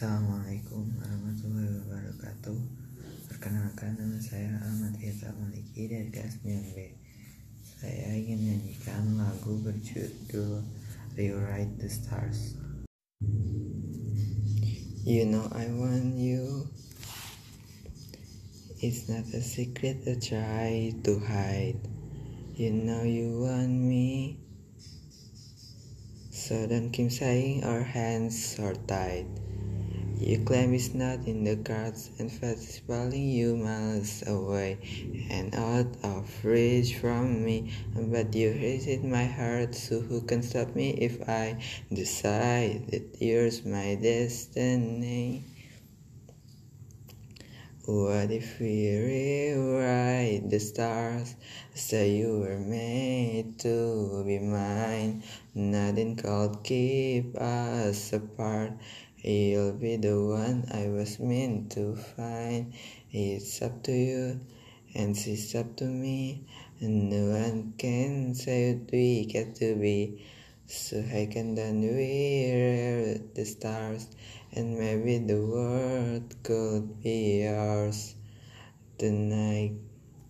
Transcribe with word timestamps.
Assalamualaikum 0.00 0.96
warahmatullahi 0.96 1.76
wabarakatuh. 1.84 2.56
Perkenalkan 3.28 4.00
nama 4.00 4.16
saya 4.16 4.56
Ahmad 4.64 4.96
Firza 4.96 5.28
Maliki 5.36 5.92
dari 5.92 6.08
kelas 6.08 6.40
9B 6.40 6.96
Saya 7.60 8.16
ingin 8.16 8.40
menyanyikan 8.40 9.20
lagu 9.20 9.60
berjudul 9.60 10.64
Rewrite 11.20 11.76
the 11.76 11.92
Stars. 11.92 12.56
You 15.04 15.28
know 15.28 15.44
I 15.52 15.68
want 15.68 16.16
you. 16.16 16.64
It's 18.80 19.04
not 19.04 19.28
a 19.36 19.44
secret 19.44 20.08
to 20.08 20.16
try 20.16 20.96
to 21.04 21.12
hide. 21.28 21.76
You 22.56 22.72
know 22.72 23.04
you 23.04 23.44
want 23.44 23.76
me. 23.76 24.40
So 26.32 26.64
don't 26.64 26.88
keep 26.88 27.12
saying 27.12 27.68
our 27.68 27.84
hands 27.84 28.56
are 28.56 28.80
tied 28.88 29.49
You 30.20 30.36
claim 30.44 30.74
it's 30.74 30.92
not 30.92 31.26
in 31.26 31.44
the 31.44 31.56
cards 31.56 32.10
and 32.18 32.30
fate 32.30 32.58
is 32.58 32.80
pulling 32.86 33.30
you 33.30 33.56
miles 33.56 34.22
away 34.26 34.76
and 35.30 35.54
out 35.54 35.88
of 36.04 36.44
reach 36.44 36.96
from 36.96 37.42
me. 37.42 37.72
But 37.96 38.34
you 38.34 38.50
hit 38.50 39.02
my 39.02 39.24
heart, 39.24 39.74
so 39.74 40.00
who 40.00 40.20
can 40.20 40.42
stop 40.42 40.76
me 40.76 40.90
if 40.90 41.26
I 41.26 41.56
decide 41.90 42.88
that 42.88 43.16
yours 43.18 43.64
my 43.64 43.94
destiny? 43.94 45.44
What 47.86 48.30
if 48.30 48.60
we 48.60 48.92
rewrite 48.94 50.50
the 50.50 50.60
stars? 50.60 51.34
Say 51.74 52.16
you 52.18 52.40
were 52.40 52.58
made 52.58 53.58
to 53.60 54.22
be 54.26 54.38
mine. 54.38 55.22
Nothing 55.54 56.16
could 56.16 56.62
keep 56.62 57.34
us 57.36 58.12
apart. 58.12 58.72
You'll 59.24 59.72
be 59.72 59.96
the 59.96 60.12
one 60.12 60.68
I 60.70 60.88
was 60.88 61.18
meant 61.20 61.72
to 61.72 61.96
find. 61.96 62.74
It's 63.12 63.62
up 63.62 63.82
to 63.84 63.92
you, 63.92 64.40
and 64.94 65.16
it's 65.16 65.54
up 65.54 65.76
to 65.76 65.84
me. 65.84 66.44
No 66.82 67.32
one 67.32 67.72
can 67.78 68.34
say 68.34 68.74
what 68.74 68.92
we 68.92 69.24
get 69.24 69.54
to 69.56 69.74
be. 69.74 70.22
So 70.70 71.02
I 71.02 71.26
can 71.26 71.56
then 71.56 71.82
we 71.82 72.46
rewrite 72.54 73.34
the 73.34 73.44
stars, 73.44 74.06
and 74.52 74.78
maybe 74.78 75.18
the 75.18 75.42
world 75.42 76.30
could 76.44 77.02
be 77.02 77.44
ours 77.44 78.14
tonight. 78.96 79.89